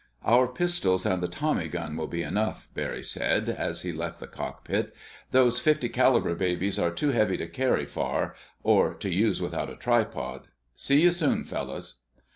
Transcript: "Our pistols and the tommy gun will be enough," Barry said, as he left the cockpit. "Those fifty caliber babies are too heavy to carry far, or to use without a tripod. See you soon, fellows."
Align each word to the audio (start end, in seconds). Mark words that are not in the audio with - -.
"Our 0.23 0.47
pistols 0.47 1.05
and 1.05 1.21
the 1.21 1.27
tommy 1.27 1.67
gun 1.67 1.95
will 1.95 2.07
be 2.07 2.23
enough," 2.23 2.69
Barry 2.73 3.03
said, 3.03 3.47
as 3.49 3.83
he 3.83 3.91
left 3.91 4.19
the 4.19 4.25
cockpit. 4.25 4.95
"Those 5.29 5.59
fifty 5.59 5.89
caliber 5.89 6.33
babies 6.33 6.79
are 6.79 6.89
too 6.89 7.11
heavy 7.11 7.37
to 7.37 7.45
carry 7.47 7.85
far, 7.85 8.33
or 8.63 8.95
to 8.95 9.13
use 9.13 9.43
without 9.43 9.69
a 9.69 9.75
tripod. 9.75 10.47
See 10.75 11.01
you 11.01 11.11
soon, 11.11 11.43
fellows." 11.43 11.99